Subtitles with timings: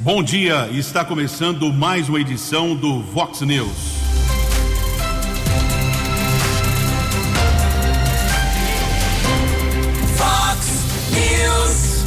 [0.00, 3.68] Bom dia, está começando mais uma edição do Vox News.
[10.16, 10.66] Vox
[11.10, 12.04] News,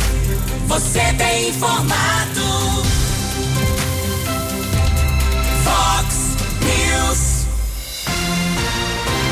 [0.68, 2.42] você tem informado.
[5.66, 7.46] Vox News.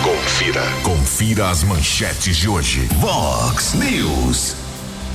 [0.04, 0.64] Confira.
[0.84, 2.90] Confira as manchetes de hoje.
[3.00, 4.69] Vox News.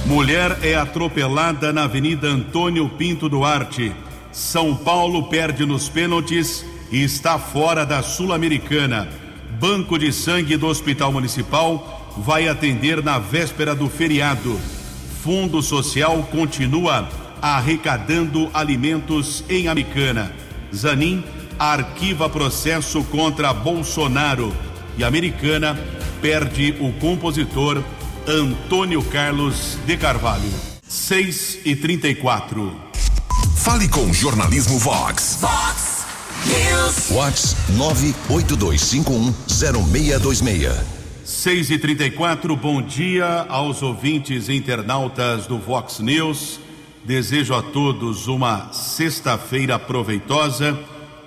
[0.06, 3.90] Mulher é atropelada na Avenida Antônio Pinto Duarte.
[4.30, 9.08] São Paulo perde nos pênaltis e está fora da Sul-Americana.
[9.58, 14.60] Banco de Sangue do Hospital Municipal vai atender na véspera do feriado.
[15.22, 17.08] Fundo Social continua
[17.40, 20.30] arrecadando alimentos em Americana.
[20.74, 21.24] Zanin
[21.58, 24.54] arquiva processo contra Bolsonaro
[24.98, 25.78] e Americana
[26.20, 27.82] perde o compositor
[28.26, 30.50] Antônio Carlos de Carvalho.
[30.88, 32.74] 6 e 34.
[33.56, 35.36] Fale com Jornalismo Vox.
[35.42, 36.06] Vox
[36.46, 37.10] News.
[37.10, 37.54] Vox
[38.30, 40.72] 982510626.
[41.22, 46.58] 6 e 34 bom dia aos ouvintes e internautas do Vox News.
[47.04, 50.78] Desejo a todos uma sexta-feira proveitosa,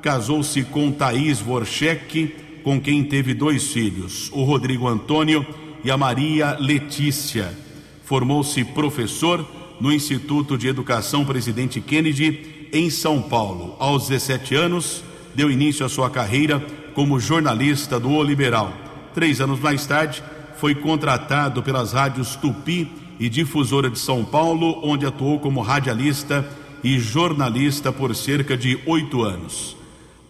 [0.00, 5.46] casou-se com Thaís Vorchek, com quem teve dois filhos, o Rodrigo Antônio
[5.84, 7.54] e a Maria Letícia.
[8.02, 9.46] Formou-se professor
[9.78, 13.76] no Instituto de Educação Presidente Kennedy, em São Paulo.
[13.78, 15.04] Aos 17 anos,
[15.34, 16.64] deu início à sua carreira
[16.94, 18.72] como jornalista do O Liberal.
[19.14, 20.22] Três anos mais tarde,
[20.60, 26.46] foi contratado pelas rádios Tupi e Difusora de São Paulo, onde atuou como radialista
[26.84, 29.74] e jornalista por cerca de oito anos.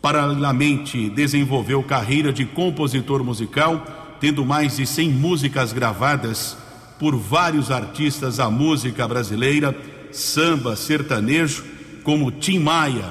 [0.00, 6.56] Paralelamente, desenvolveu carreira de compositor musical, tendo mais de 100 músicas gravadas
[6.97, 9.76] por vários artistas da música brasileira,
[10.12, 11.64] samba, sertanejo,
[12.04, 13.10] como Tim Maia,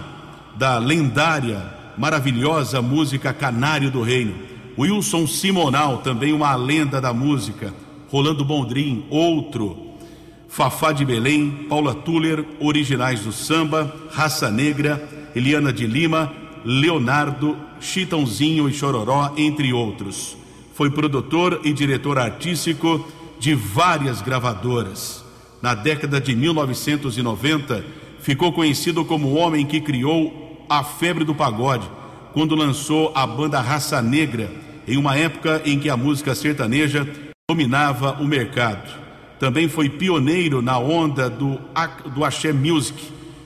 [0.58, 1.66] da lendária,
[1.98, 7.74] maravilhosa música Canário do Reino Wilson Simonal, também uma lenda da música.
[8.10, 9.78] Rolando Bondrim, outro.
[10.48, 16.32] Fafá de Belém, Paula Tuller, originais do samba, Raça Negra, Eliana de Lima,
[16.64, 20.38] Leonardo, Chitãozinho e Chororó, entre outros.
[20.74, 23.06] Foi produtor e diretor artístico
[23.38, 25.26] de várias gravadoras.
[25.62, 27.84] Na década de 1990,
[28.22, 31.86] ficou conhecido como o homem que criou a febre do pagode,
[32.32, 37.08] quando lançou a banda Raça Negra em uma época em que a música sertaneja
[37.48, 38.90] dominava o mercado.
[39.40, 41.60] Também foi pioneiro na onda do,
[42.14, 43.00] do Axé Music,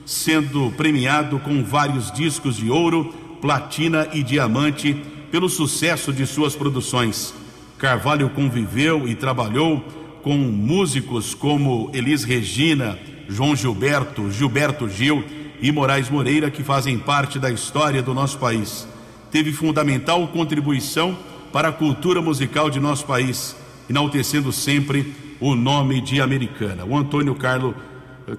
[0.05, 4.95] sendo premiado com vários discos de ouro, platina e diamante
[5.29, 7.33] pelo sucesso de suas produções.
[7.77, 9.81] Carvalho conviveu e trabalhou
[10.23, 15.25] com músicos como Elis Regina, João Gilberto, Gilberto Gil
[15.61, 18.87] e Moraes Moreira, que fazem parte da história do nosso país.
[19.29, 21.17] Teve fundamental contribuição
[21.53, 23.55] para a cultura musical de nosso país,
[23.87, 26.83] enaltecendo sempre o nome de Americana.
[26.83, 27.75] O Antônio Carlos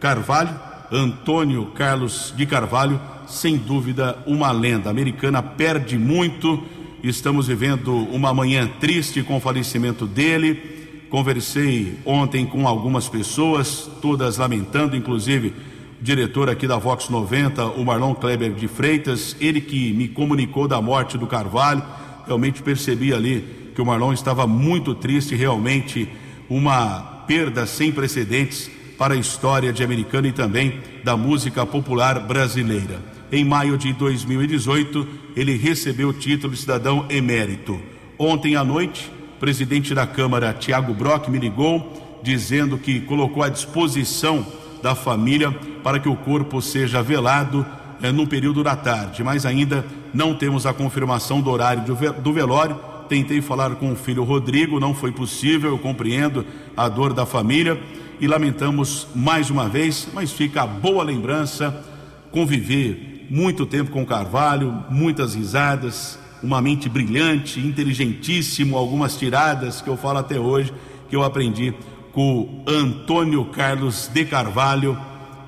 [0.00, 0.50] Carvalho,
[0.90, 4.88] Antônio Carlos de Carvalho, sem dúvida uma lenda.
[4.88, 6.61] A Americana perde muito.
[7.05, 11.06] Estamos vivendo uma manhã triste com o falecimento dele.
[11.08, 15.55] Conversei ontem com algumas pessoas, todas lamentando, inclusive
[16.00, 20.67] o diretor aqui da Vox 90, o Marlon Kleber de Freitas, ele que me comunicou
[20.67, 21.82] da morte do Carvalho
[22.26, 26.08] realmente percebi ali que o Marlon estava muito triste, realmente
[26.48, 33.00] uma perda sem precedentes para a história de Americana e também da música popular brasileira.
[33.32, 37.80] Em maio de 2018, ele recebeu o título de cidadão emérito.
[38.18, 43.48] Ontem à noite, o presidente da Câmara, Tiago Brock, me ligou dizendo que colocou à
[43.48, 44.46] disposição
[44.82, 45.50] da família
[45.82, 47.66] para que o corpo seja velado
[48.04, 51.82] é, no período da tarde, mas ainda não temos a confirmação do horário
[52.22, 52.78] do velório.
[53.08, 56.44] Tentei falar com o filho Rodrigo, não foi possível, eu compreendo
[56.76, 57.80] a dor da família
[58.20, 61.82] e lamentamos mais uma vez, mas fica a boa lembrança,
[62.30, 69.96] conviver muito tempo com Carvalho, muitas risadas, uma mente brilhante, inteligentíssimo, algumas tiradas que eu
[69.96, 70.74] falo até hoje,
[71.08, 71.72] que eu aprendi
[72.12, 74.94] com Antônio Carlos de Carvalho,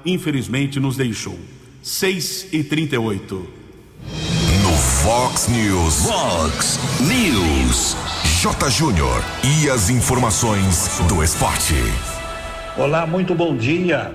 [0.06, 1.38] infelizmente nos deixou.
[1.88, 3.48] 6 e 38
[4.60, 4.72] No
[5.04, 6.04] Fox News.
[6.04, 7.96] Fox News.
[8.42, 8.70] J.
[8.70, 9.22] Júnior.
[9.44, 11.76] E as informações do esporte.
[12.76, 14.10] Olá, muito bom dia.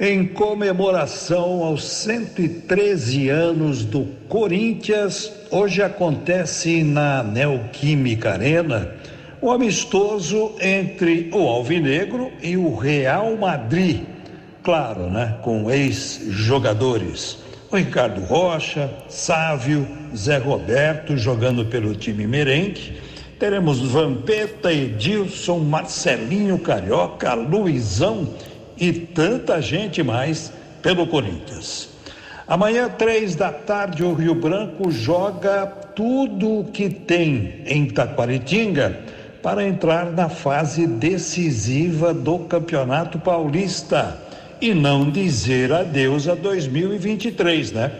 [0.00, 8.90] Em comemoração aos 113 anos do Corinthians, hoje acontece na Neoquímica Arena
[9.40, 14.15] o amistoso entre o Alvinegro e o Real Madrid.
[14.66, 15.36] Claro, né?
[15.42, 17.38] Com ex-jogadores.
[17.70, 23.00] O Ricardo Rocha, Sávio, Zé Roberto jogando pelo time merengue.
[23.38, 28.28] Teremos Vampeta, Edilson, Marcelinho Carioca, Luizão
[28.76, 30.52] e tanta gente mais
[30.82, 31.88] pelo Corinthians.
[32.48, 35.64] Amanhã, três da tarde, o Rio Branco joga
[35.94, 38.98] tudo o que tem em Taquaritinga
[39.44, 44.25] para entrar na fase decisiva do Campeonato Paulista
[44.60, 47.92] e não dizer adeus a 2023, né?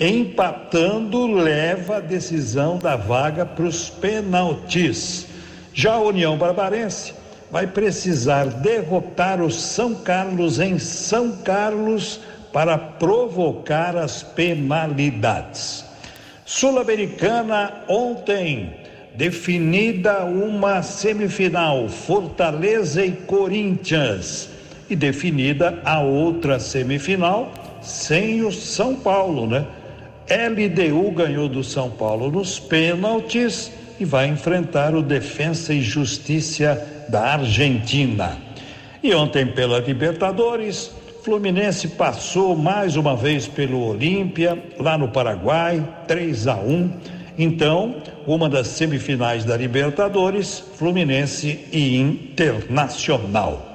[0.00, 5.26] Empatando leva a decisão da vaga para os penaltis.
[5.74, 7.14] Já a União Barbarense
[7.50, 12.20] vai precisar derrotar o São Carlos em São Carlos
[12.52, 15.84] para provocar as penalidades.
[16.44, 18.74] Sul-Americana ontem
[19.14, 24.57] definida uma semifinal Fortaleza e Corinthians
[24.88, 27.52] e definida a outra semifinal
[27.82, 29.66] sem o São Paulo, né?
[30.28, 37.34] LDU ganhou do São Paulo nos pênaltis e vai enfrentar o Defensa e Justiça da
[37.34, 38.36] Argentina.
[39.02, 40.90] E ontem pela Libertadores,
[41.22, 46.90] Fluminense passou mais uma vez pelo Olímpia, lá no Paraguai, 3 a 1
[47.38, 53.67] então, uma das semifinais da Libertadores, Fluminense e Internacional.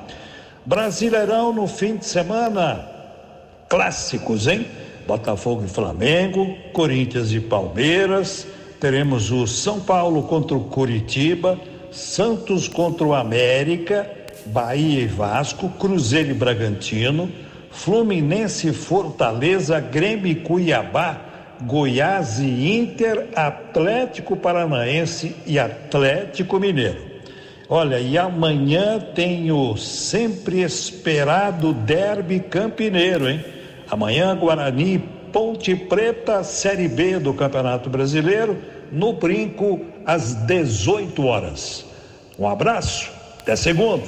[0.66, 2.88] Brasileirão no fim de semana,
[3.68, 4.66] clássicos, hein?
[5.06, 8.48] Botafogo e Flamengo, Corinthians e Palmeiras,
[8.80, 11.60] teremos o São Paulo contra o Curitiba,
[11.92, 14.10] Santos contra o América,
[14.46, 17.30] Bahia e Vasco, Cruzeiro e Bragantino,
[17.70, 21.20] Fluminense, Fortaleza, Grêmio e Cuiabá,
[21.64, 27.13] Goiás e Inter, Atlético Paranaense e Atlético Mineiro.
[27.70, 33.44] Olha, e amanhã tem o sempre esperado Derby Campineiro, hein?
[33.90, 35.00] Amanhã, Guarani,
[35.32, 38.58] Ponte Preta, Série B do Campeonato Brasileiro,
[38.92, 41.86] no Brinco, às 18 horas.
[42.38, 44.04] Um abraço, até segundo.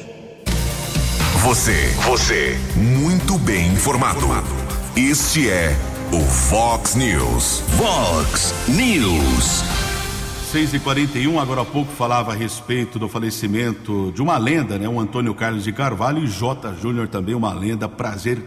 [1.40, 4.28] Você, você, muito bem informado.
[4.96, 5.76] Este é
[6.12, 7.64] o Fox News.
[7.78, 9.85] Fox News.
[10.56, 14.88] 6 e 41 agora há pouco falava a respeito do falecimento de uma lenda, né?
[14.88, 16.74] O Antônio Carlos de Carvalho e J.
[16.76, 17.90] Júnior também, uma lenda.
[17.90, 18.42] Prazer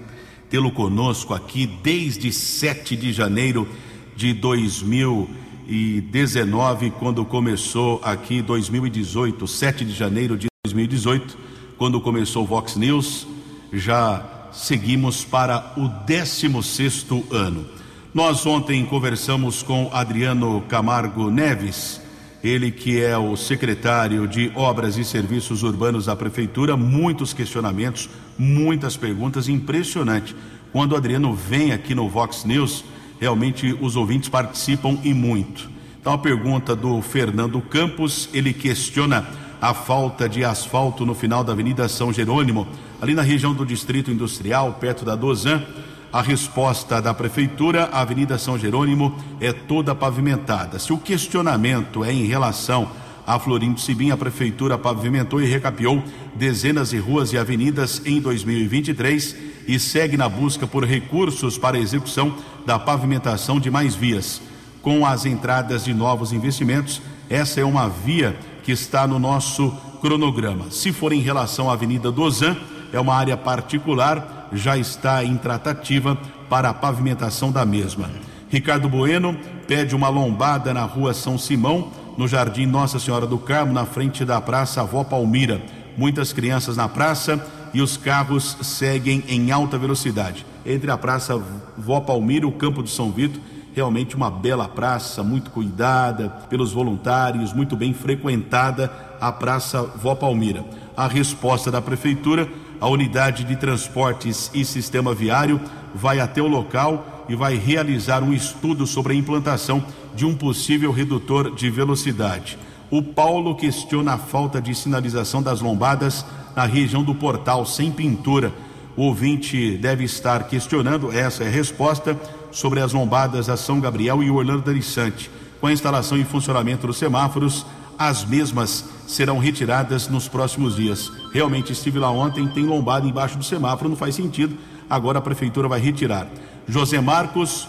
[0.49, 3.69] tê-lo conosco aqui desde 7 de janeiro
[4.17, 11.37] de 2019, quando começou aqui 2018, 7 de janeiro de 2018,
[11.77, 13.27] quando começou o Vox News.
[13.71, 17.67] Já seguimos para o 16 ano.
[18.15, 22.08] Nós ontem conversamos com Adriano Camargo Neves,
[22.43, 28.97] ele que é o secretário de Obras e Serviços Urbanos da Prefeitura, muitos questionamentos, muitas
[28.97, 30.37] perguntas, impressionante.
[30.73, 32.85] Quando o Adriano vem aqui no Vox News,
[33.19, 35.69] realmente os ouvintes participam e muito.
[36.01, 39.27] Então a pergunta do Fernando Campos, ele questiona
[39.61, 42.69] a falta de asfalto no final da Avenida São Jerônimo,
[43.01, 45.65] ali na região do Distrito Industrial, perto da Dozan.
[46.13, 50.79] A resposta da Prefeitura, a Avenida São Jerônimo é toda pavimentada.
[50.79, 52.91] Se o questionamento é em relação
[53.27, 56.03] a Florindo Sibim, a Prefeitura pavimentou e recapeou
[56.35, 59.37] dezenas de ruas e avenidas em 2023
[59.67, 62.35] e segue na busca por recursos para a execução
[62.65, 64.41] da pavimentação de mais vias.
[64.81, 68.35] Com as entradas de novos investimentos, essa é uma via
[68.65, 70.71] que está no nosso cronograma.
[70.71, 72.57] Se for em relação à Avenida Dozan,
[72.95, 76.17] é uma área particular, já está em tratativa
[76.49, 78.11] para a pavimentação da mesma.
[78.49, 79.37] Ricardo Bueno
[79.67, 84.25] pede uma lombada na rua São Simão no Jardim Nossa Senhora do Carmo, na frente
[84.25, 85.63] da Praça Avó Palmira.
[85.97, 90.45] Muitas crianças na praça e os carros seguem em alta velocidade.
[90.65, 91.41] Entre a Praça
[91.77, 93.41] Vó Palmira e o Campo de São Vito,
[93.75, 98.91] realmente uma bela praça, muito cuidada pelos voluntários, muito bem frequentada
[99.21, 100.65] a Praça Vó Palmira.
[100.97, 102.49] A resposta da Prefeitura,
[102.81, 105.61] a unidade de transportes e sistema viário
[105.95, 110.91] vai até o local e vai realizar um estudo sobre a implantação de um possível
[110.91, 112.59] redutor de velocidade.
[112.91, 116.25] O Paulo questiona a falta de sinalização das lombadas
[116.57, 118.53] na região do portal sem pintura.
[118.97, 122.19] O ouvinte deve estar questionando, essa é a resposta,
[122.51, 125.31] sobre as lombadas a São Gabriel e Orlando Arissante.
[125.61, 127.67] Com a instalação e funcionamento dos semáforos,
[127.99, 131.11] as mesmas serão retiradas nos próximos dias.
[131.33, 134.57] Realmente estive lá ontem, tem lombada embaixo do semáforo, não faz sentido.
[134.89, 136.29] Agora a prefeitura vai retirar.
[136.67, 137.67] José Marcos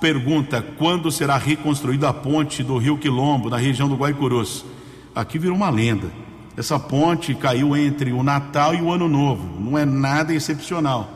[0.00, 4.64] pergunta quando será reconstruída a ponte do Rio Quilombo, na região do Guaicurus.
[5.14, 6.10] Aqui virou uma lenda.
[6.56, 9.60] Essa ponte caiu entre o Natal e o Ano Novo.
[9.60, 11.08] Não é nada excepcional.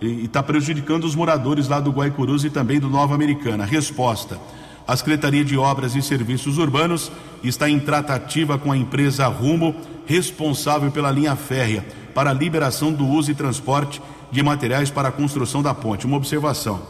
[0.00, 3.64] E está prejudicando os moradores lá do Guaicurus e também do Nova Americana.
[3.64, 4.38] Resposta:
[4.86, 7.10] a Secretaria de Obras e Serviços Urbanos
[7.42, 9.74] está em tratativa com a empresa Rumo,
[10.06, 14.00] responsável pela linha férrea, para a liberação do uso e transporte
[14.30, 16.06] de materiais para a construção da ponte.
[16.06, 16.82] Uma observação: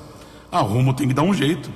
[0.51, 1.71] a Rumo tem que dar um jeito.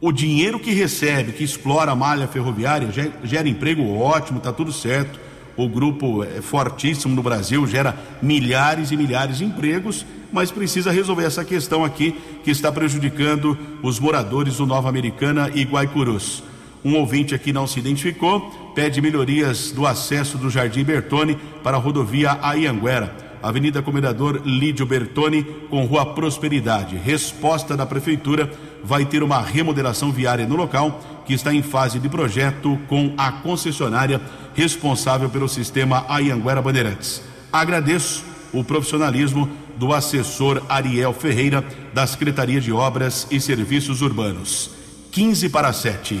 [0.00, 2.88] O dinheiro que recebe, que explora a malha ferroviária,
[3.22, 5.20] gera emprego ótimo, está tudo certo.
[5.54, 11.24] O grupo é fortíssimo no Brasil, gera milhares e milhares de empregos, mas precisa resolver
[11.24, 16.42] essa questão aqui que está prejudicando os moradores do Nova Americana e Guaicurus.
[16.84, 18.40] Um ouvinte aqui não se identificou,
[18.74, 23.30] pede melhorias do acesso do Jardim Bertone para a rodovia Aianguera.
[23.42, 26.96] Avenida Comendador Lídio Bertoni com Rua Prosperidade.
[26.96, 28.50] Resposta da Prefeitura
[28.84, 33.32] vai ter uma remodelação viária no local que está em fase de projeto com a
[33.32, 34.20] concessionária
[34.54, 37.22] responsável pelo sistema Ayanguera Bandeirantes.
[37.52, 39.48] Agradeço o profissionalismo
[39.80, 44.72] do assessor Ariel Ferreira da Secretaria de Obras e Serviços Urbanos.
[45.10, 46.20] 15 para 7.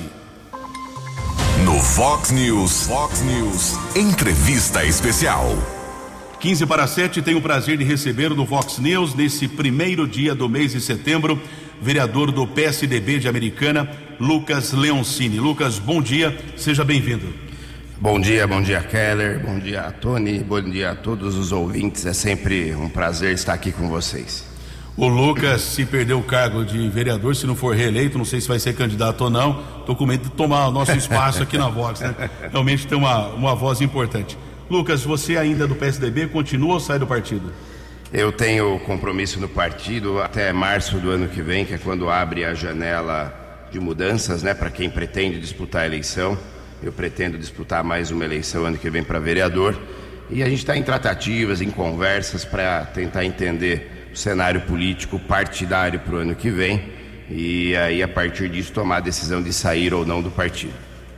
[1.66, 5.46] No Fox News, Fox News, entrevista especial.
[6.40, 10.48] 15 para 7, tenho o prazer de receber no Vox News, nesse primeiro dia do
[10.48, 11.38] mês de setembro,
[11.82, 15.38] vereador do PSDB de Americana, Lucas Leoncini.
[15.38, 17.49] Lucas, bom dia, seja bem-vindo.
[18.02, 22.06] Bom dia, bom dia, Keller, bom dia, Tony, bom dia a todos os ouvintes.
[22.06, 24.42] É sempre um prazer estar aqui com vocês.
[24.96, 28.48] O Lucas, se perder o cargo de vereador, se não for reeleito, não sei se
[28.48, 31.68] vai ser candidato ou não, estou com medo de tomar o nosso espaço aqui na
[31.68, 32.30] Vox, né?
[32.50, 34.38] Realmente tem uma, uma voz importante.
[34.70, 37.52] Lucas, você ainda do PSDB continua ou sai do partido?
[38.10, 42.46] Eu tenho compromisso no partido até março do ano que vem, que é quando abre
[42.46, 46.38] a janela de mudanças, né, para quem pretende disputar a eleição.
[46.82, 49.78] Eu pretendo disputar mais uma eleição ano que vem para vereador.
[50.30, 56.00] E a gente está em tratativas, em conversas para tentar entender o cenário político partidário
[56.00, 56.90] para o ano que vem.
[57.28, 60.72] E aí, a partir disso, tomar a decisão de sair ou não do partido.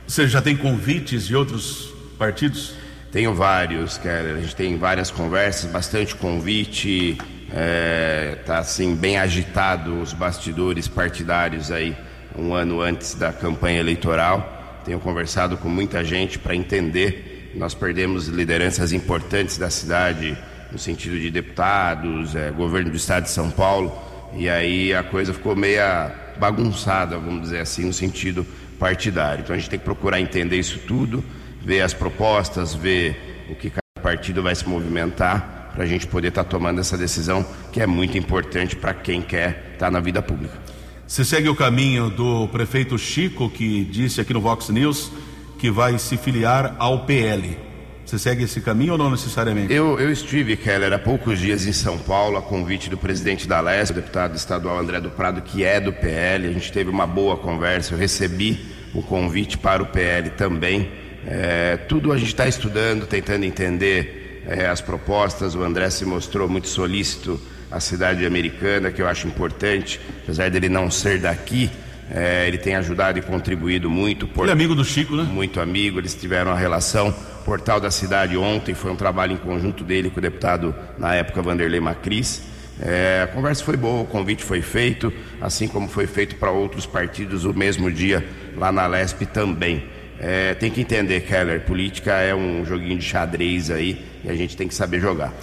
[0.05, 2.75] Você já tem convites de outros partidos?
[3.09, 4.33] Tenho vários, cara.
[4.33, 7.17] A gente tem várias conversas, bastante convite.
[7.53, 11.95] É, tá assim bem agitado os bastidores partidários aí
[12.37, 14.52] um ano antes da campanha eleitoral.
[14.85, 17.51] Tenho conversado com muita gente para entender.
[17.55, 20.37] Nós perdemos lideranças importantes da cidade
[20.71, 23.95] no sentido de deputados, é, governo do estado de São Paulo,
[24.35, 28.43] e aí a coisa ficou meia bagunçada, vamos dizer assim, no sentido
[28.79, 29.43] partidário.
[29.43, 31.23] Então a gente tem que procurar entender isso tudo
[31.63, 36.27] ver as propostas, ver o que cada partido vai se movimentar para a gente poder
[36.27, 39.99] estar tá tomando essa decisão que é muito importante para quem quer estar tá na
[39.99, 40.57] vida pública.
[41.05, 45.11] Você segue o caminho do prefeito Chico, que disse aqui no Vox News
[45.59, 47.57] que vai se filiar ao PL.
[48.05, 49.71] Você segue esse caminho ou não necessariamente?
[49.71, 53.61] Eu, eu estive, Keller, há poucos dias em São Paulo, a convite do presidente da
[53.61, 56.47] LES, o deputado estadual André do Prado, que é do PL.
[56.47, 60.89] A gente teve uma boa conversa, eu recebi o convite para o PL também.
[61.25, 65.53] É, tudo a gente está estudando, tentando entender é, as propostas.
[65.53, 67.39] O André se mostrou muito solícito
[67.73, 71.69] à cidade americana, que eu acho importante, apesar dele não ser daqui.
[72.11, 74.27] É, ele tem ajudado e contribuído muito.
[74.27, 74.43] Por...
[74.43, 75.23] Ele é amigo do Chico, né?
[75.23, 77.13] Muito amigo, eles tiveram a relação.
[77.43, 81.41] Portal da Cidade ontem foi um trabalho em conjunto dele com o deputado, na época,
[81.41, 82.43] Vanderlei Macris.
[82.79, 86.85] É, a conversa foi boa, o convite foi feito, assim como foi feito para outros
[86.85, 88.25] partidos o mesmo dia
[88.57, 89.83] lá na Lesp também.
[90.19, 94.55] É, tem que entender, Keller, política é um joguinho de xadrez aí e a gente
[94.55, 95.33] tem que saber jogar.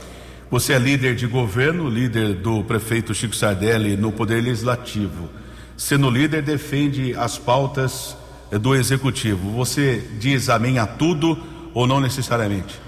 [0.51, 5.31] Você é líder de governo, líder do prefeito Chico Sardelli no Poder Legislativo.
[5.77, 8.17] Sendo líder, defende as pautas
[8.51, 9.53] eh, do executivo.
[9.53, 11.39] Você diz amém a tudo
[11.73, 12.81] ou não necessariamente?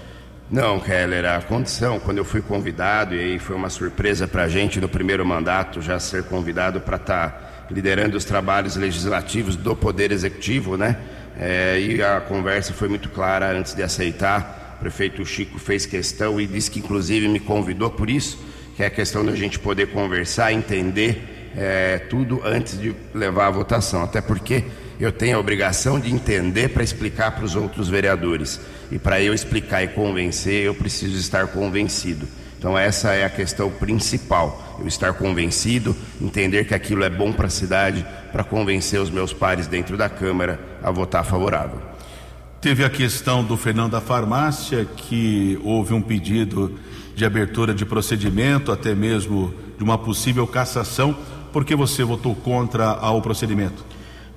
[0.51, 4.49] Não, Keller, a condição, quando eu fui convidado, e aí foi uma surpresa para a
[4.49, 9.73] gente no primeiro mandato já ser convidado para estar tá liderando os trabalhos legislativos do
[9.73, 10.97] Poder Executivo, né?
[11.39, 14.62] É, e a conversa foi muito clara antes de aceitar.
[14.83, 18.37] Prefeito Chico fez questão e disse que, inclusive, me convidou por isso,
[18.75, 23.51] que é a questão da gente poder conversar, entender é, tudo antes de levar a
[23.51, 24.03] votação.
[24.03, 24.65] Até porque
[24.99, 28.59] eu tenho a obrigação de entender para explicar para os outros vereadores.
[28.91, 32.27] E para eu explicar e convencer, eu preciso estar convencido.
[32.59, 34.77] Então, essa é a questão principal.
[34.81, 39.31] Eu estar convencido, entender que aquilo é bom para a cidade, para convencer os meus
[39.31, 41.92] pares dentro da Câmara a votar favorável.
[42.63, 46.79] Teve a questão do Fernando da Farmácia, que houve um pedido
[47.13, 51.13] de abertura de procedimento, até mesmo de uma possível cassação.
[51.51, 53.83] Por que você votou contra ao procedimento?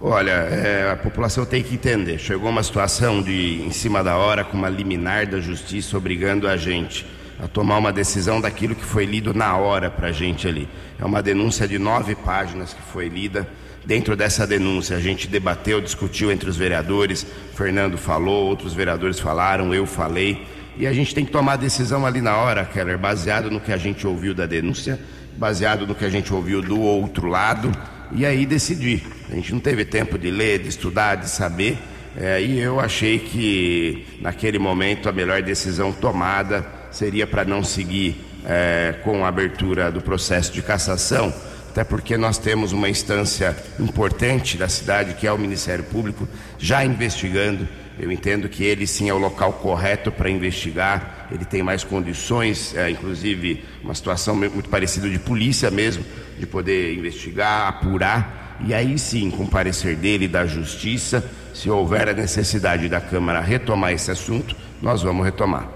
[0.01, 2.19] Olha, é, a população tem que entender.
[2.19, 6.57] Chegou uma situação de, em cima da hora, com uma liminar da justiça obrigando a
[6.57, 7.07] gente
[7.39, 10.69] a tomar uma decisão daquilo que foi lido na hora para a gente ali.
[10.99, 13.49] É uma denúncia de nove páginas que foi lida.
[13.87, 17.25] Dentro dessa denúncia, a gente debateu, discutiu entre os vereadores.
[17.55, 20.45] Fernando falou, outros vereadores falaram, eu falei.
[20.77, 23.73] E a gente tem que tomar a decisão ali na hora, Keller, baseado no que
[23.73, 24.99] a gente ouviu da denúncia,
[25.37, 27.73] baseado no que a gente ouviu do outro lado
[28.13, 29.03] e aí decidi.
[29.31, 31.79] A gente não teve tempo de ler, de estudar, de saber.
[32.17, 38.17] É, e eu achei que naquele momento a melhor decisão tomada seria para não seguir
[38.45, 41.33] é, com a abertura do processo de cassação,
[41.77, 46.27] até porque nós temos uma instância importante da cidade, que é o Ministério Público,
[46.59, 47.69] já investigando.
[47.99, 52.75] Eu entendo que ele sim é o local correto para investigar, ele tem mais condições,
[52.75, 56.03] é, inclusive uma situação muito parecida de polícia mesmo,
[56.39, 62.09] de poder investigar, apurar, e aí sim, com o parecer dele da justiça, se houver
[62.09, 65.76] a necessidade da Câmara retomar esse assunto, nós vamos retomar.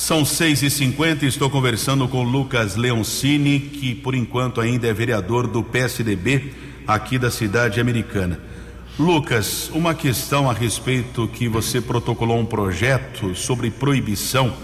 [0.00, 5.48] São seis e cinquenta, estou conversando com Lucas Leoncini, que por enquanto ainda é vereador
[5.48, 6.52] do PSDB
[6.86, 8.38] aqui da cidade americana.
[8.96, 14.54] Lucas, uma questão a respeito que você protocolou um projeto sobre proibição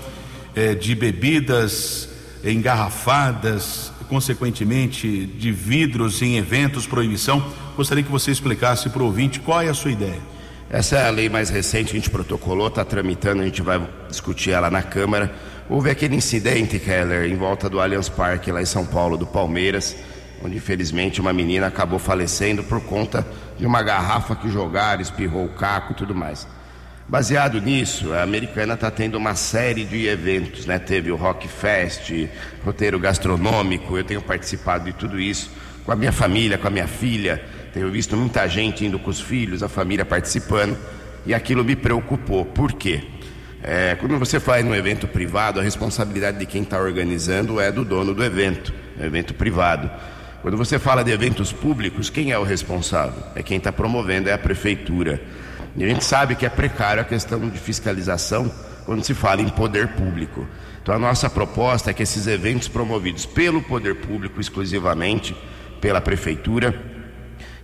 [0.55, 2.09] eh, de bebidas
[2.45, 7.45] engarrafadas consequentemente, de vidros em eventos, proibição.
[7.77, 10.34] Gostaria que você explicasse para o ouvinte qual é a sua ideia.
[10.75, 14.51] Essa é a lei mais recente a gente protocolou, está tramitando, a gente vai discutir
[14.51, 15.33] ela na Câmara.
[15.71, 19.95] Houve aquele incidente, Keller, em volta do Allianz Parque, lá em São Paulo, do Palmeiras,
[20.45, 23.25] onde infelizmente uma menina acabou falecendo por conta
[23.57, 26.45] de uma garrafa que jogaram, espirrou o caco e tudo mais.
[27.07, 30.81] Baseado nisso, a americana está tendo uma série de eventos, né?
[30.81, 32.11] Teve o Rock Fest,
[32.65, 35.53] roteiro gastronômico, eu tenho participado de tudo isso
[35.85, 37.45] com a minha família, com a minha filha.
[37.75, 40.79] Tenho visto muita gente indo com os filhos, a família participando,
[41.27, 42.45] e aquilo me preocupou.
[42.45, 43.03] Por quê?
[43.61, 47.85] É, quando você faz um evento privado, a responsabilidade de quem está organizando é do
[47.85, 49.91] dono do evento, é evento privado.
[50.41, 53.21] Quando você fala de eventos públicos, quem é o responsável?
[53.35, 55.21] É quem está promovendo, é a prefeitura.
[55.77, 58.53] E a gente sabe que é precário a questão de fiscalização
[58.87, 60.47] quando se fala em poder público.
[60.81, 65.35] Então a nossa proposta é que esses eventos promovidos pelo poder público exclusivamente,
[65.81, 66.94] pela prefeitura,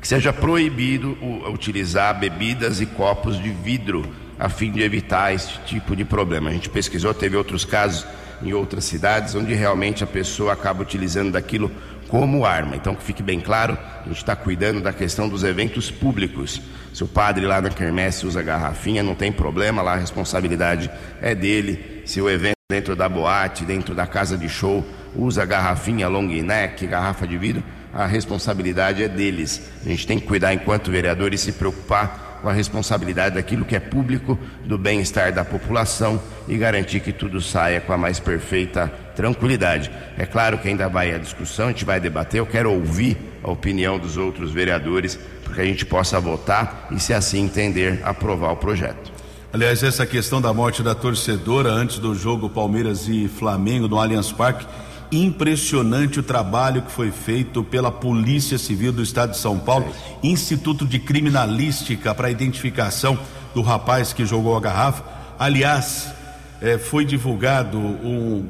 [0.00, 1.16] que seja proibido
[1.52, 4.04] utilizar bebidas e copos de vidro
[4.38, 6.48] a fim de evitar esse tipo de problema.
[6.48, 8.06] A gente pesquisou, teve outros casos
[8.42, 11.70] em outras cidades onde realmente a pessoa acaba utilizando daquilo
[12.08, 12.74] como arma.
[12.74, 16.60] Então, que fique bem claro, a gente está cuidando da questão dos eventos públicos.
[16.92, 21.34] Se o padre lá na quermesse usa garrafinha, não tem problema, lá a responsabilidade é
[21.34, 22.02] dele.
[22.06, 24.84] Se o evento dentro da boate, dentro da casa de show,
[25.14, 29.60] usa garrafinha long neck, garrafa de vidro, a responsabilidade é deles.
[29.84, 33.76] A gente tem que cuidar enquanto vereador e se preocupar com a responsabilidade daquilo que
[33.76, 38.90] é público, do bem-estar da população e garantir que tudo saia com a mais perfeita
[39.14, 39.90] tranquilidade.
[40.16, 43.50] É claro que ainda vai a discussão, a gente vai debater, eu quero ouvir a
[43.50, 48.52] opinião dos outros vereadores, para que a gente possa votar e, se assim entender, aprovar
[48.52, 49.12] o projeto.
[49.52, 54.30] Aliás, essa questão da morte da torcedora antes do jogo Palmeiras e Flamengo no Allianz
[54.30, 54.64] Parque
[55.12, 59.92] impressionante o trabalho que foi feito pela Polícia Civil do Estado de São Paulo,
[60.22, 63.18] Instituto de Criminalística para a identificação
[63.54, 65.02] do rapaz que jogou a garrafa.
[65.38, 66.12] Aliás,
[66.60, 68.46] eh, foi divulgado um,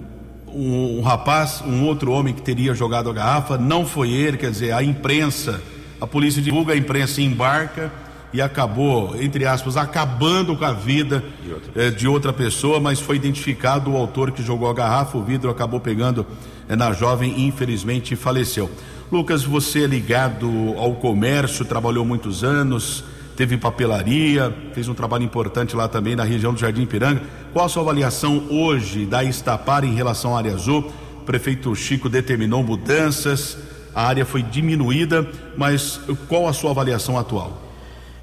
[0.49, 4.51] um, um, rapaz, um outro homem que teria jogado a garrafa, não foi ele, quer
[4.51, 5.63] dizer, a imprensa,
[6.01, 7.91] a polícia divulga, a imprensa embarca
[8.33, 13.01] e acabou, entre aspas, acabando com a vida de outra, eh, de outra pessoa, mas
[13.01, 16.25] foi identificado o autor que jogou a garrafa, o vidro acabou pegando
[16.69, 18.71] eh, na jovem e infelizmente faleceu.
[19.11, 23.03] Lucas, você é ligado ao comércio, trabalhou muitos anos,
[23.37, 27.23] teve papelaria, fez um trabalho importante lá também na região do Jardim Piranga.
[27.53, 30.93] Qual a sua avaliação hoje da Estapar em relação à área azul?
[31.21, 33.59] O prefeito Chico determinou mudanças,
[33.93, 37.70] a área foi diminuída, mas qual a sua avaliação atual?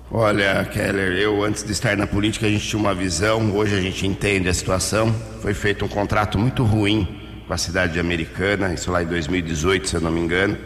[0.09, 3.81] Olha, Keller, eu antes de estar na política a gente tinha uma visão, hoje a
[3.81, 5.13] gente entende a situação.
[5.41, 9.89] Foi feito um contrato muito ruim com a cidade de Americana, isso lá em 2018,
[9.89, 10.57] se eu não me engano.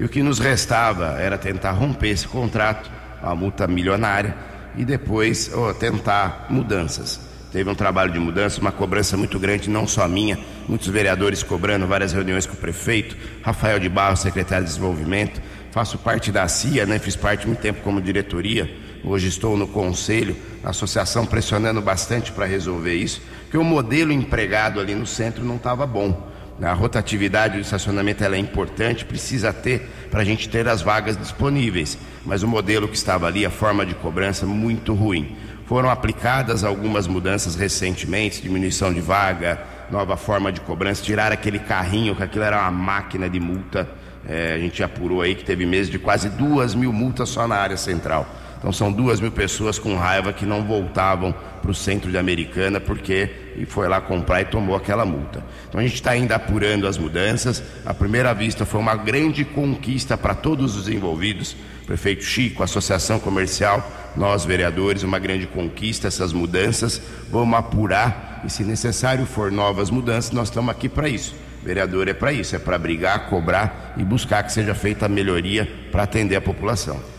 [0.00, 2.90] E o que nos restava era tentar romper esse contrato,
[3.22, 4.36] uma multa milionária,
[4.76, 7.20] e depois oh, tentar mudanças.
[7.52, 10.36] Teve um trabalho de mudança, uma cobrança muito grande, não só minha,
[10.68, 15.98] muitos vereadores cobrando, várias reuniões com o prefeito, Rafael de Barros, secretário de Desenvolvimento, faço
[15.98, 16.98] parte da CIA, né?
[16.98, 22.46] fiz parte muito tempo como diretoria Hoje estou no conselho, a associação pressionando bastante para
[22.46, 26.28] resolver isso, porque o modelo empregado ali no centro não estava bom.
[26.60, 31.96] A rotatividade do estacionamento é importante, precisa ter para a gente ter as vagas disponíveis.
[32.26, 35.36] Mas o modelo que estava ali, a forma de cobrança, muito ruim.
[35.66, 42.16] Foram aplicadas algumas mudanças recentemente, diminuição de vaga, nova forma de cobrança, tirar aquele carrinho,
[42.16, 43.88] que aquilo era uma máquina de multa.
[44.28, 47.54] É, a gente apurou aí que teve meses de quase duas mil multas só na
[47.54, 48.26] área central.
[48.58, 52.80] Então são duas mil pessoas com raiva que não voltavam para o centro de Americana
[52.80, 55.44] porque e foi lá comprar e tomou aquela multa.
[55.68, 57.62] Então a gente está ainda apurando as mudanças.
[57.86, 61.56] A primeira vista foi uma grande conquista para todos os envolvidos.
[61.86, 67.00] Prefeito Chico, Associação Comercial, nós vereadores, uma grande conquista essas mudanças.
[67.30, 71.34] Vamos apurar e se necessário for novas mudanças, nós estamos aqui para isso.
[71.62, 75.68] vereador é para isso, é para brigar, cobrar e buscar que seja feita a melhoria
[75.90, 77.17] para atender a população.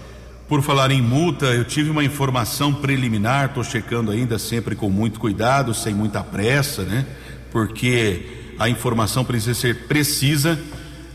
[0.49, 5.19] Por falar em multa, eu tive uma informação preliminar, estou checando ainda sempre com muito
[5.19, 7.05] cuidado, sem muita pressa, né?
[7.51, 10.59] Porque a informação precisa ser precisa.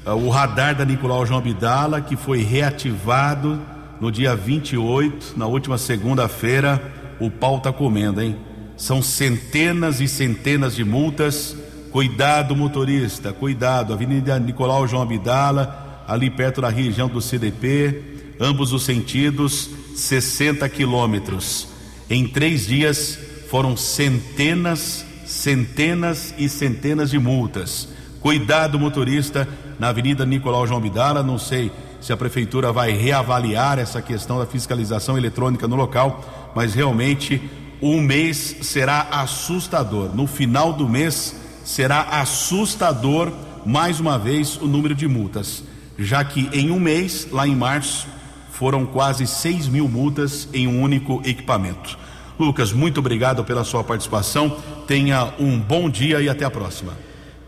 [0.07, 3.61] Ah, o radar da Nicolau João Abdala, que foi reativado
[4.01, 6.81] no dia 28, na última segunda-feira,
[7.19, 8.37] o pau está comendo, hein?
[8.77, 11.57] São centenas e centenas de multas.
[11.91, 13.93] Cuidado, motorista, cuidado.
[13.93, 21.69] Avenida Nicolau João Abdala, ali perto da região do CDP ambos os sentidos, 60 quilômetros.
[22.09, 23.19] Em três dias
[23.49, 27.89] foram centenas, centenas e centenas de multas.
[28.21, 31.23] Cuidado, motorista, na Avenida Nicolau João Bidala.
[31.23, 31.71] Não sei
[32.01, 37.41] se a prefeitura vai reavaliar essa questão da fiscalização eletrônica no local, mas realmente
[37.81, 40.15] um mês será assustador.
[40.15, 43.33] No final do mês será assustador
[43.65, 45.65] mais uma vez o número de multas,
[45.99, 48.07] já que em um mês, lá em março,
[48.55, 51.99] foram quase 6 mil multas em um único equipamento.
[52.39, 54.57] Lucas, muito obrigado pela sua participação.
[54.87, 56.93] Tenha um bom dia e até a próxima.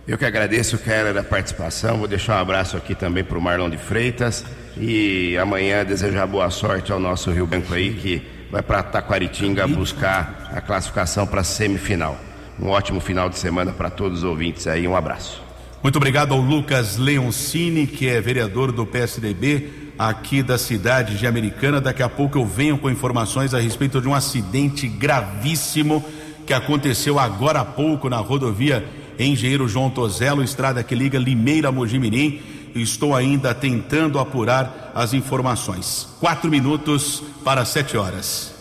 [0.07, 1.99] Eu que agradeço, Keller, a participação.
[1.99, 4.45] Vou deixar um abraço aqui também para o Marlon de Freitas.
[4.77, 10.51] E amanhã desejar boa sorte ao nosso Rio Branco aí, que vai para Taquaritinga buscar
[10.53, 12.19] a classificação para a semifinal.
[12.61, 14.87] Um ótimo final de semana para todos os ouvintes aí.
[14.87, 15.42] Um abraço.
[15.83, 21.81] Muito obrigado ao Lucas Leoncini, que é vereador do PSDB aqui da cidade de Americana.
[21.81, 26.05] Daqui a pouco eu venho com informações a respeito de um acidente gravíssimo
[26.47, 28.87] que aconteceu agora há pouco na rodovia
[29.19, 32.41] Engenheiro João Tozelo, estrada que liga Limeira a Mojimirim.
[32.75, 36.09] Estou ainda tentando apurar as informações.
[36.21, 38.53] Quatro minutos para sete horas.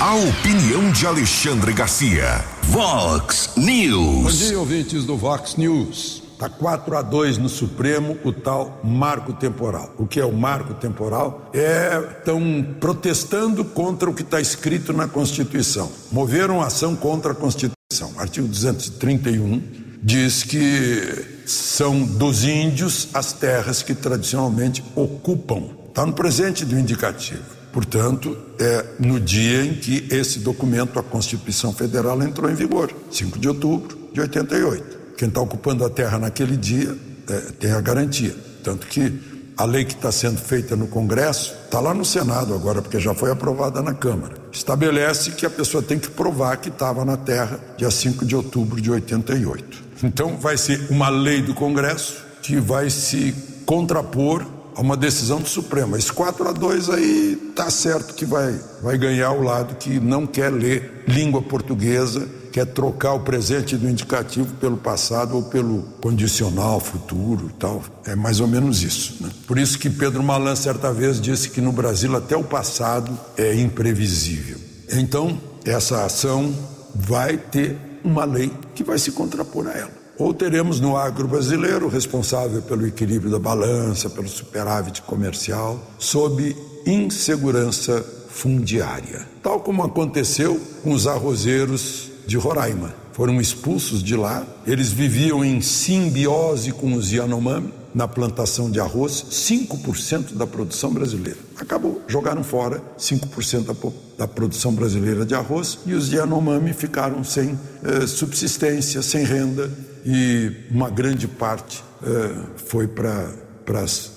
[0.00, 2.44] A opinião de Alexandre Garcia.
[2.64, 4.24] Vox News.
[4.24, 6.23] Bom dia, ouvintes do Vox News.
[6.44, 9.94] Está 4 a 2 no Supremo o tal marco temporal.
[9.96, 11.48] O que é o marco temporal?
[11.54, 15.90] É estão protestando contra o que está escrito na Constituição.
[16.12, 18.12] Moveram ação contra a Constituição.
[18.18, 19.62] Artigo 231
[20.02, 25.70] diz que são dos índios as terras que tradicionalmente ocupam.
[25.88, 27.42] Está no presente do indicativo.
[27.72, 33.38] Portanto, é no dia em que esse documento, a Constituição Federal, entrou em vigor, 5
[33.38, 35.03] de outubro de 88.
[35.24, 36.94] Quem está ocupando a terra naquele dia
[37.26, 38.36] é, tem a garantia.
[38.62, 39.18] Tanto que
[39.56, 43.14] a lei que está sendo feita no Congresso está lá no Senado agora, porque já
[43.14, 44.34] foi aprovada na Câmara.
[44.52, 48.78] Estabelece que a pessoa tem que provar que estava na terra dia 5 de outubro
[48.78, 49.82] de 88.
[50.02, 53.34] Então vai ser uma lei do Congresso que vai se
[53.64, 54.44] contrapor
[54.76, 55.96] a uma decisão do Supremo.
[55.96, 60.26] Esse 4 a 2 aí tá certo que vai, vai ganhar o lado que não
[60.26, 66.78] quer ler língua portuguesa quer trocar o presente do indicativo pelo passado ou pelo condicional
[66.78, 67.82] futuro e tal.
[68.06, 69.16] É mais ou menos isso.
[69.20, 69.28] Né?
[69.44, 73.56] Por isso que Pedro Malan certa vez disse que no Brasil até o passado é
[73.56, 74.56] imprevisível.
[74.92, 76.54] Então, essa ação
[76.94, 79.90] vai ter uma lei que vai se contrapor a ela.
[80.16, 88.00] Ou teremos no agro brasileiro responsável pelo equilíbrio da balança, pelo superávit comercial, sob insegurança
[88.28, 92.94] fundiária, tal como aconteceu com os arrozeiros de Roraima.
[93.12, 99.24] Foram expulsos de lá, eles viviam em simbiose com os Yanomami na plantação de arroz,
[99.30, 101.38] 5% da produção brasileira.
[101.56, 107.56] Acabou, jogaram fora 5% da, da produção brasileira de arroz e os Yanomami ficaram sem
[107.84, 109.70] eh, subsistência, sem renda
[110.04, 113.32] e uma grande parte eh, foi para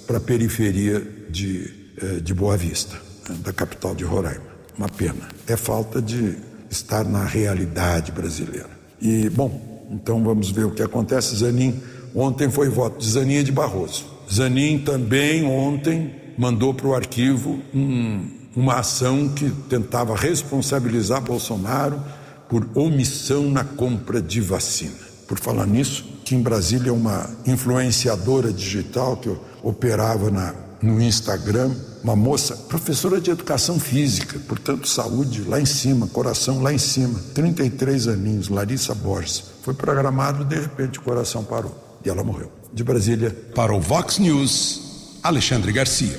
[0.10, 2.96] a periferia de, eh, de Boa Vista,
[3.30, 4.58] né, da capital de Roraima.
[4.76, 5.28] Uma pena.
[5.48, 6.36] É falta de
[6.70, 8.70] estar na realidade brasileira.
[9.02, 11.36] E, bom, então vamos ver o que acontece.
[11.36, 11.82] Zanin,
[12.16, 14.06] ontem foi voto de Zanin e de Barroso.
[14.32, 22.02] Zanin também ontem mandou para o arquivo um, uma ação que tentava responsabilizar Bolsonaro
[22.50, 25.08] por omissão na compra de vacina.
[25.28, 31.72] Por falar nisso, que em Brasília uma influenciadora digital que operava na, no Instagram
[32.04, 37.20] uma moça, professora de educação física, portanto, saúde lá em cima, coração lá em cima,
[37.34, 39.44] 33 aninhos, Larissa Borges.
[39.62, 42.50] Foi programado, de repente o coração parou e ela morreu.
[42.74, 43.36] De Brasília.
[43.54, 46.18] Para o Vox News, Alexandre Garcia.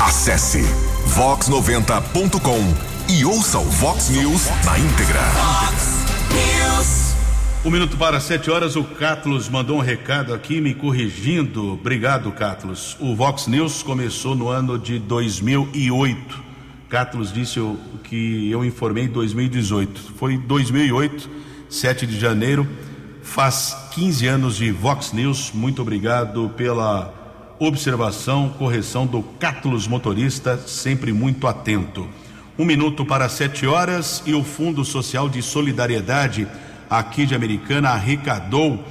[0.00, 0.62] Acesse
[1.16, 5.20] vox90.com e ouça o Vox News na íntegra.
[5.20, 5.87] Vox.
[7.64, 11.72] Um minuto para sete horas, o Catlos mandou um recado aqui me corrigindo.
[11.72, 12.96] Obrigado, Catlos.
[13.00, 16.40] O Vox News começou no ano de 2008.
[16.88, 20.12] Catlos disse o que eu informei em 2018.
[20.16, 21.28] Foi 2008,
[21.68, 22.66] 7 de janeiro.
[23.22, 25.50] Faz 15 anos de Vox News.
[25.52, 27.12] Muito obrigado pela
[27.58, 32.08] observação, correção do Catlos Motorista, sempre muito atento.
[32.56, 36.46] Um minuto para sete horas e o Fundo Social de Solidariedade
[36.88, 38.84] aqui de Americana arrecadou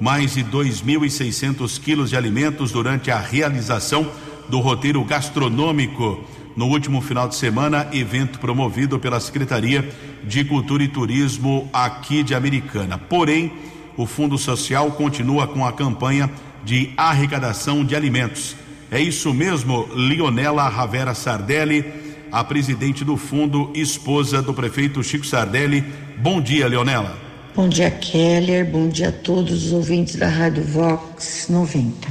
[0.00, 4.10] mais de 2.600 quilos de alimentos durante a realização
[4.48, 6.24] do roteiro gastronômico
[6.56, 9.88] no último final de semana, evento promovido pela Secretaria
[10.22, 12.96] de Cultura e Turismo aqui de Americana.
[12.96, 13.52] Porém,
[13.96, 16.30] o Fundo Social continua com a campanha
[16.64, 18.56] de arrecadação de alimentos.
[18.90, 21.84] É isso mesmo, Leonela Ravera Sardelli,
[22.30, 25.84] a presidente do fundo, esposa do prefeito Chico Sardelli.
[26.18, 27.23] Bom dia, Leonela.
[27.56, 28.68] Bom dia, Keller.
[28.68, 32.08] Bom dia a todos os ouvintes da Rádio Vox 90.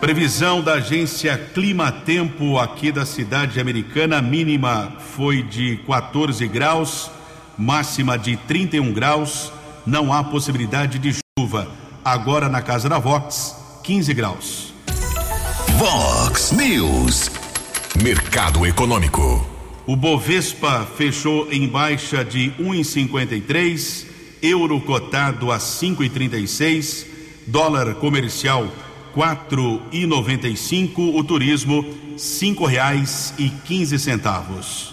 [0.04, 7.10] Previsão da agência Clima Tempo aqui da cidade americana, mínima foi de 14 graus,
[7.56, 9.50] máxima de 31 graus,
[9.86, 11.66] não há possibilidade de chuva.
[12.04, 14.74] Agora na casa da Vox, 15 graus.
[15.78, 17.30] Vox News.
[18.02, 19.48] Mercado Econômico.
[19.86, 24.04] O Bovespa fechou em baixa de 1,53,
[24.42, 27.06] euro cotado a 5,36,
[27.46, 28.70] dólar comercial
[29.14, 31.86] quatro e noventa e cinco, o turismo
[32.18, 34.92] cinco reais e quinze centavos.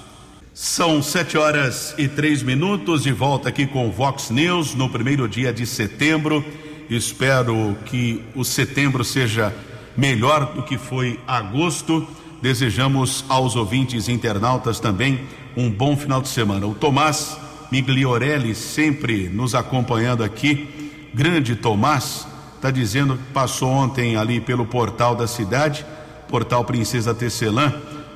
[0.53, 5.27] São sete horas e três minutos de volta aqui com o Vox News no primeiro
[5.27, 6.45] dia de setembro.
[6.87, 9.51] Espero que o setembro seja
[9.97, 12.07] melhor do que foi agosto.
[12.43, 15.21] Desejamos aos ouvintes internautas também
[15.57, 16.67] um bom final de semana.
[16.67, 17.35] O Tomás
[17.71, 20.67] Migliorelli sempre nos acompanhando aqui.
[21.11, 22.27] Grande Tomás,
[22.61, 25.83] está dizendo que passou ontem ali pelo portal da cidade,
[26.29, 27.73] portal Princesa Tecelã,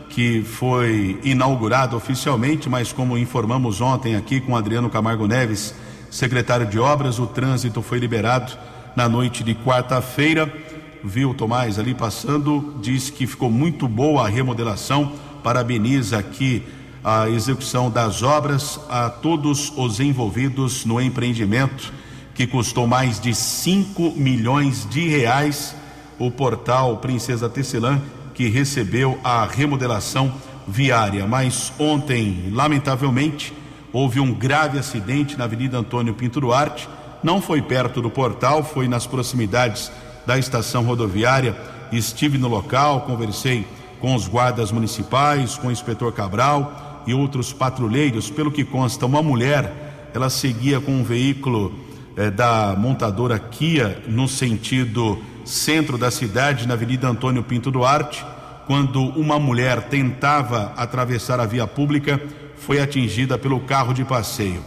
[0.08, 5.74] que foi inaugurado oficialmente, mas como informamos ontem aqui com Adriano Camargo Neves,
[6.12, 8.56] secretário de obras, o trânsito foi liberado
[8.96, 10.54] na noite de quarta-feira.
[11.04, 16.62] Viu Tomás ali passando, diz que ficou muito boa a remodelação, parabeniza aqui
[17.04, 21.92] a execução das obras a todos os envolvidos no empreendimento
[22.36, 25.74] que custou mais de 5 milhões de reais.
[26.20, 28.00] O portal Princesa Tecelã
[28.36, 30.32] que recebeu a remodelação
[30.68, 31.26] viária.
[31.26, 33.54] Mas ontem, lamentavelmente,
[33.92, 36.88] houve um grave acidente na Avenida Antônio Pinto Duarte.
[37.24, 39.92] Não foi perto do portal, foi nas proximidades
[40.26, 41.56] da estação rodoviária.
[41.92, 43.66] Estive no local, conversei
[44.02, 48.30] com os guardas municipais, com o inspetor Cabral e outros patrulheiros.
[48.30, 51.85] Pelo que consta, uma mulher, ela seguia com um veículo
[52.16, 58.26] eh, da montadora Kia no sentido centro da cidade, na Avenida Antônio Pinto Duarte,
[58.66, 62.20] quando uma mulher tentava atravessar a via pública,
[62.58, 64.64] foi atingida pelo carro de passeio.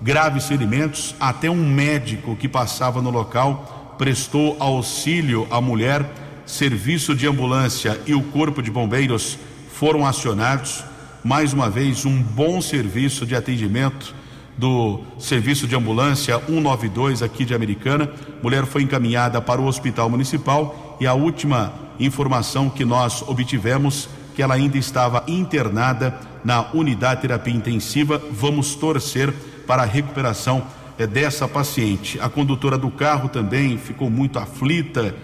[0.00, 6.04] Graves ferimentos, até um médico que passava no local prestou auxílio à mulher.
[6.46, 9.38] Serviço de ambulância e o Corpo de Bombeiros
[9.72, 10.82] foram acionados.
[11.22, 14.14] Mais uma vez, um bom serviço de atendimento
[14.56, 18.10] do Serviço de Ambulância 192 aqui de Americana.
[18.42, 24.42] Mulher foi encaminhada para o Hospital Municipal e a última informação que nós obtivemos que
[24.42, 28.20] ela ainda estava internada na unidade de terapia intensiva.
[28.30, 29.32] Vamos torcer
[29.66, 30.64] para a recuperação
[30.98, 32.18] é, dessa paciente.
[32.20, 35.14] A condutora do carro também ficou muito aflita,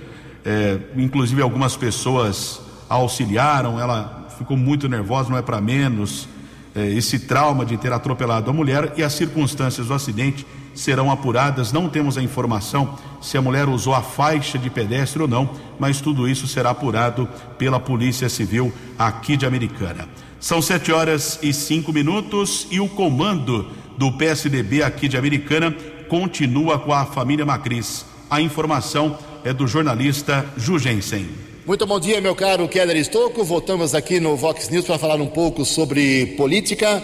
[0.45, 3.81] é, inclusive algumas pessoas auxiliaram.
[3.81, 6.29] Ela ficou muito nervosa, não é para menos.
[6.79, 11.73] É, esse trauma de ter atropelado a mulher e as circunstâncias do acidente serão apuradas.
[11.73, 16.01] Não temos a informação se a mulher usou a faixa de pedestre ou não, mas
[16.01, 20.09] tudo isso será apurado pela Polícia Civil aqui de Americana.
[20.39, 25.75] São sete horas e cinco minutos e o comando do PSDB aqui de Americana
[26.09, 28.07] continua com a família Macris.
[28.31, 31.48] A informação é do jornalista Jugensen.
[31.69, 33.45] Muito bom dia, meu caro Keller Estocco.
[33.45, 37.03] Voltamos aqui no Vox News para falar um pouco sobre política.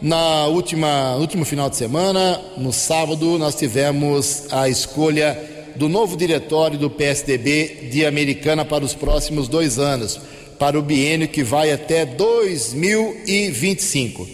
[0.00, 5.38] Na última último final de semana, no sábado, nós tivemos a escolha
[5.76, 10.18] do novo diretório do PSDB de Americana para os próximos dois anos,
[10.58, 14.26] para o biênio que vai até 2025.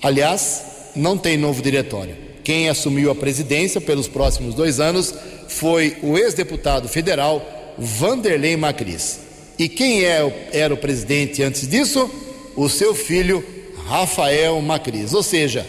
[0.00, 0.62] Aliás,
[0.94, 2.14] não tem novo diretório.
[2.44, 5.12] Quem assumiu a presidência pelos próximos dois anos
[5.48, 9.20] foi o ex-deputado federal Vanderlei Macris.
[9.58, 12.10] E quem é, era o presidente antes disso?
[12.56, 13.44] O seu filho
[13.86, 15.14] Rafael Macris.
[15.14, 15.66] Ou seja,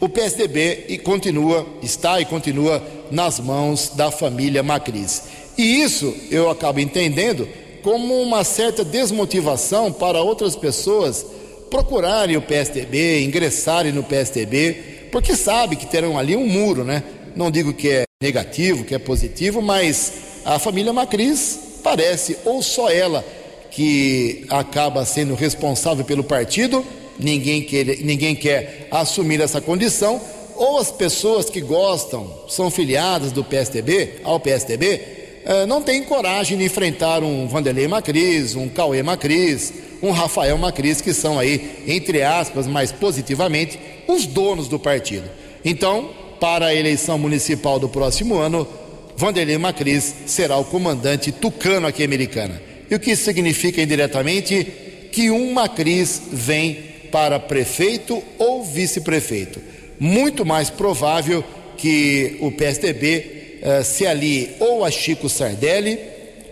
[0.00, 5.22] o PSDB e continua, está e continua nas mãos da família Macris.
[5.56, 7.48] E isso eu acabo entendendo
[7.82, 11.24] como uma certa desmotivação para outras pessoas
[11.70, 17.02] procurarem o PSDB, ingressarem no PSDB, porque sabe que terão ali um muro, né?
[17.36, 22.90] Não digo que é negativo, que é positivo, mas a família Macris parece ou só
[22.90, 23.24] ela
[23.70, 26.84] que acaba sendo responsável pelo partido
[27.18, 30.20] ninguém quer, ninguém quer assumir essa condição,
[30.56, 35.00] ou as pessoas que gostam, são filiadas do PSDB, ao PSDB,
[35.44, 41.00] eh, não têm coragem de enfrentar um Vanderlei Macris, um Cauê Macris, um Rafael Macris,
[41.00, 45.28] que são aí, entre aspas, mais positivamente, os donos do partido.
[45.64, 48.66] Então, para a eleição municipal do próximo ano,
[49.16, 52.60] Vanderlei Macris será o comandante tucano aqui americana.
[52.90, 54.64] E o que significa indiretamente?
[55.12, 59.60] Que um Macris vem para prefeito ou vice-prefeito.
[60.00, 61.44] Muito mais provável
[61.76, 65.98] que o PSDB eh, se alie ou a Chico Sardelli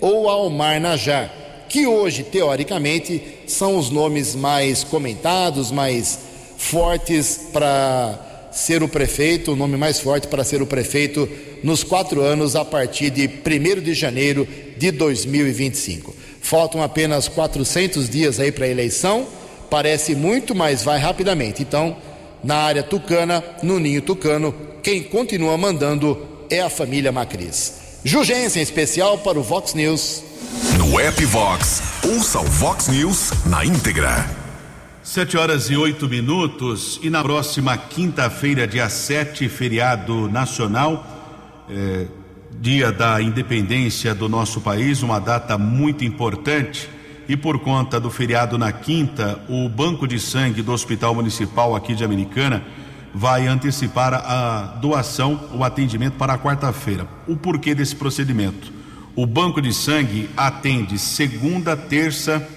[0.01, 1.33] ou a Omar Najar,
[1.68, 6.18] que hoje, teoricamente, são os nomes mais comentados, mais
[6.57, 11.29] fortes para ser o prefeito, o nome mais forte para ser o prefeito
[11.62, 16.15] nos quatro anos a partir de 1 de janeiro de 2025.
[16.41, 19.27] Faltam apenas 400 dias aí para a eleição
[19.73, 21.62] Parece muito, mas vai rapidamente.
[21.62, 21.97] Então,
[22.45, 27.73] na área tucana, no ninho tucano, quem continua mandando é a família Macris.
[28.05, 30.23] Jugensen especial para o Vox News.
[30.77, 34.42] No app Vox, ouça o Vox News na íntegra.
[35.03, 41.05] Sete horas e oito minutos e na próxima quinta-feira, dia 7, feriado nacional,
[41.69, 42.07] é,
[42.61, 46.88] dia da independência do nosso país, uma data muito importante
[47.29, 51.96] e por conta do feriado na quinta, o banco de sangue do Hospital Municipal aqui
[51.96, 52.63] de Americana
[53.13, 57.09] vai antecipar a doação, o atendimento para a quarta-feira.
[57.27, 58.73] O porquê desse procedimento?
[59.17, 62.48] O banco de sangue atende segunda, terça,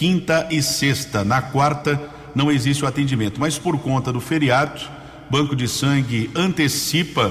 [0.00, 1.22] quinta e sexta.
[1.22, 2.00] Na quarta
[2.34, 4.80] não existe o atendimento, mas por conta do feriado,
[5.28, 7.30] banco de sangue antecipa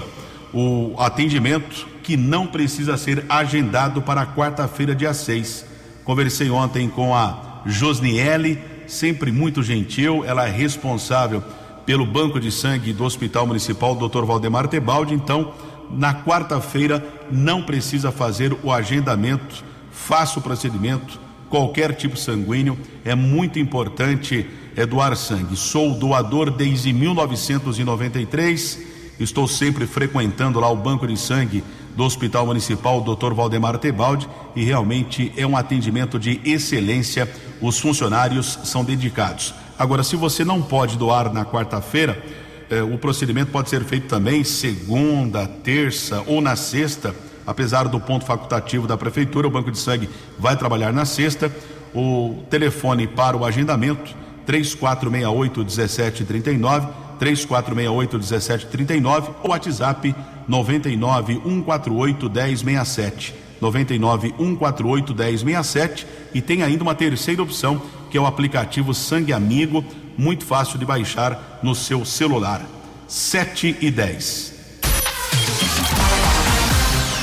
[0.54, 5.66] o atendimento que não precisa ser agendado para quarta-feira, dia 6.
[6.04, 11.44] Conversei ontem com a Josniele, sempre muito gentil, ela é responsável
[11.88, 14.26] pelo banco de sangue do Hospital Municipal Dr.
[14.26, 15.56] Valdemar Tebaldi, então
[15.90, 23.60] na quarta-feira não precisa fazer o agendamento, faça o procedimento, qualquer tipo sanguíneo, é muito
[23.60, 24.46] importante
[24.76, 25.58] é doar sangue.
[25.58, 28.80] Sou doador desde 1993,
[29.20, 31.64] estou sempre frequentando lá o banco de sangue
[31.96, 33.34] do Hospital Municipal Dr.
[33.34, 37.30] Valdemar Tebaldi e realmente é um atendimento de excelência.
[37.62, 39.54] Os funcionários são dedicados.
[39.78, 42.22] Agora, se você não pode doar na quarta-feira,
[42.70, 47.14] eh, o procedimento pode ser feito também segunda, terça ou na sexta.
[47.50, 51.52] Apesar do ponto facultativo da prefeitura, o banco de sangue vai trabalhar na sexta.
[51.96, 56.88] O telefone para o agendamento 3468 1739
[57.18, 60.16] 3468 1739 ou WhatsApp
[60.48, 63.34] 99 148 1067.
[63.60, 67.82] 99 148 1067 e tem ainda uma terceira opção
[68.12, 69.84] que é o aplicativo Sangue Amigo,
[70.16, 72.64] muito fácil de baixar no seu celular.
[73.08, 74.59] 7 e 10.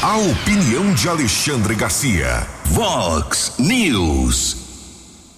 [0.07, 2.47] A opinião de Alexandre Garcia.
[2.67, 4.57] Vox News.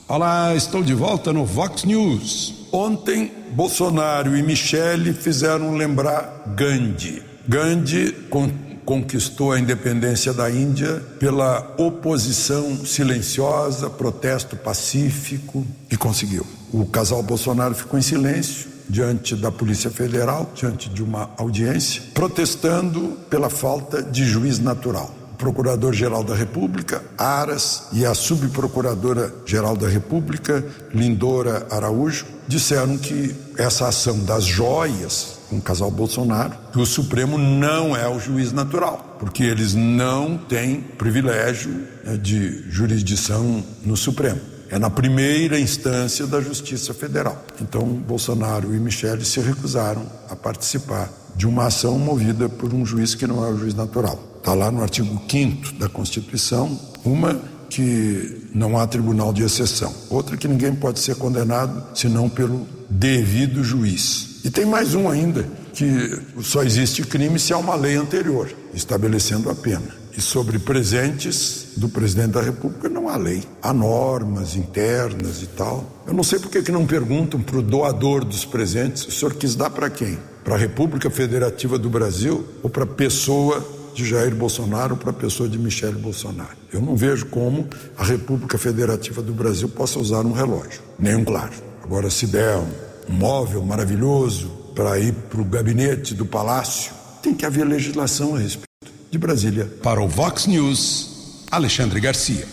[0.07, 2.67] Olá, estou de volta no Vox News.
[2.71, 7.23] Ontem, Bolsonaro e Michele fizeram lembrar Gandhi.
[7.49, 8.51] Gandhi con
[8.85, 16.47] conquistou a independência da Índia pela oposição silenciosa, protesto pacífico e conseguiu.
[16.71, 23.17] O casal Bolsonaro ficou em silêncio diante da Polícia Federal, diante de uma audiência, protestando
[23.29, 25.15] pela falta de juiz natural.
[25.37, 34.19] Procurador-Geral da República, Aras, e a Subprocuradora-Geral da República, Lindora Araújo, disseram que essa ação
[34.25, 39.43] das joias com o casal Bolsonaro, que o Supremo não é o juiz natural, porque
[39.43, 41.71] eles não têm privilégio
[42.05, 44.58] né, de jurisdição no Supremo.
[44.71, 47.43] É na primeira instância da Justiça Federal.
[47.61, 53.15] Então, Bolsonaro e Michele se recusaram a participar de uma ação movida por um juiz
[53.15, 54.19] que não é o juiz natural.
[54.39, 57.41] Está lá no artigo 5 da Constituição, uma
[57.71, 63.63] que não há tribunal de exceção, outra que ninguém pode ser condenado senão pelo devido
[63.63, 64.41] juiz.
[64.45, 69.51] E tem mais um ainda, que só existe crime se há uma lei anterior estabelecendo
[69.51, 69.97] a pena.
[70.19, 73.45] E sobre presentes do presidente da República não há lei.
[73.63, 76.03] Há normas internas e tal.
[76.05, 79.55] Eu não sei por que não perguntam para o doador dos presentes: o senhor quis
[79.55, 80.19] dar para quem?
[80.43, 83.65] Para a República Federativa do Brasil ou para a pessoa
[83.95, 86.57] de Jair Bolsonaro para a pessoa de Michele Bolsonaro.
[86.73, 91.25] Eu não vejo como a República Federativa do Brasil possa usar um relógio, nem um
[91.25, 91.53] claro.
[91.81, 96.93] Agora, se der um móvel maravilhoso para ir para o gabinete do palácio,
[97.23, 98.68] tem que haver legislação a respeito.
[99.11, 99.65] De Brasília.
[99.83, 102.47] Para o Vox News, Alexandre Garcia.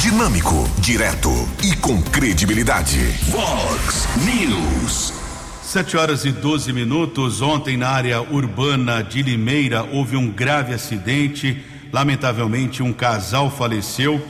[0.00, 1.30] Dinâmico, direto
[1.62, 2.98] e com credibilidade.
[3.28, 5.12] Vox News.
[5.62, 7.42] Sete horas e 12 minutos.
[7.42, 11.62] Ontem, na área urbana de Limeira, houve um grave acidente.
[11.92, 14.26] Lamentavelmente, um casal faleceu.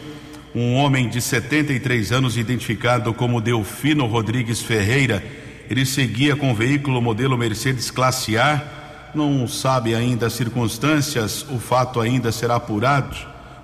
[0.53, 5.23] Um homem de 73 anos, identificado como Delfino Rodrigues Ferreira,
[5.71, 8.80] ele seguia com o veículo modelo Mercedes Classe A.
[9.15, 13.17] Não sabe ainda as circunstâncias, o fato ainda será apurado.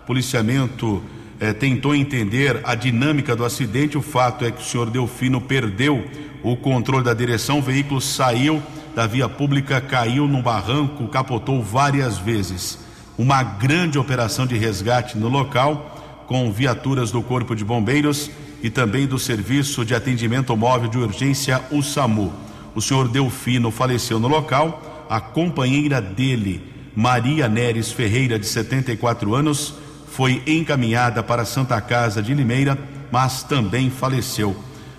[0.05, 1.03] Policiamento
[1.39, 3.97] eh, tentou entender a dinâmica do acidente.
[3.97, 6.05] O fato é que o senhor Delfino perdeu
[6.43, 8.63] o controle da direção, o veículo saiu
[8.95, 12.79] da via pública, caiu num barranco, capotou várias vezes.
[13.19, 18.31] Uma grande operação de resgate no local, com viaturas do Corpo de Bombeiros
[18.63, 22.33] e também do Serviço de Atendimento Móvel de Urgência, o SAMU.
[22.75, 26.63] O senhor Delfino faleceu no local, a companheira dele,
[26.95, 29.75] Maria Neres Ferreira, de 74 anos,
[30.09, 32.79] foi encaminhada para a Santa Casa de Limeira,
[33.11, 34.57] mas também faleceu.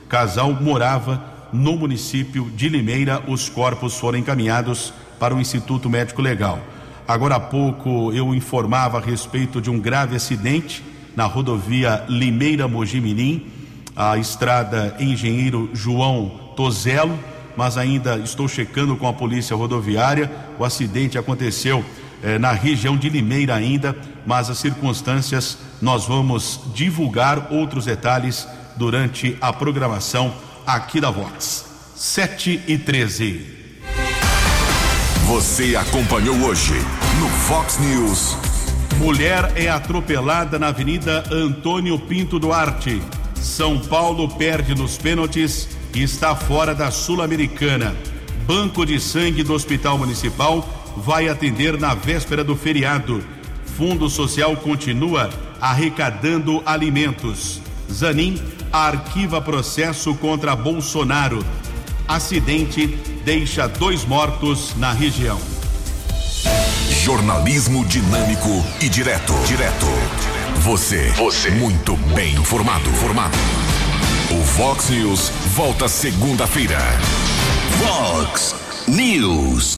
[0.08, 3.24] Casal morava no município de Limeira.
[3.28, 6.60] Os corpos foram encaminhados para o Instituto Médico Legal.
[7.08, 10.84] Agora há pouco eu informava a respeito de um grave acidente
[11.16, 13.47] na rodovia Limeira-Mojimirim,
[13.95, 17.18] a estrada Engenheiro João Tozelo,
[17.58, 20.32] mas ainda estou checando com a polícia rodoviária.
[20.60, 21.84] O acidente aconteceu
[22.22, 23.95] eh, na região de Limeira ainda,
[24.26, 28.47] mas as circunstâncias nós vamos divulgar outros detalhes
[28.78, 30.34] durante a programação
[30.66, 31.66] aqui da Vox.
[31.95, 33.58] 7 e 13.
[35.26, 36.74] Você acompanhou hoje
[37.20, 38.38] no Fox News.
[38.97, 43.01] Mulher é atropelada na Avenida Antônio Pinto Duarte.
[43.36, 47.95] São Paulo perde nos pênaltis está fora da Sul-Americana.
[48.45, 50.67] Banco de Sangue do Hospital Municipal
[50.97, 53.23] vai atender na véspera do feriado.
[53.77, 55.29] Fundo Social continua
[55.61, 57.61] arrecadando alimentos.
[57.91, 58.41] Zanin
[58.71, 61.45] arquiva processo contra Bolsonaro.
[62.07, 62.87] Acidente
[63.23, 65.39] deixa dois mortos na região.
[67.03, 69.33] Jornalismo dinâmico e direto.
[69.45, 69.85] Direto.
[70.61, 71.09] Você.
[71.11, 71.51] Você.
[71.51, 72.89] Muito bem informado.
[72.91, 73.37] Formado.
[74.30, 76.78] O Vox News volta segunda-feira.
[77.80, 78.53] Vox
[78.86, 79.75] News.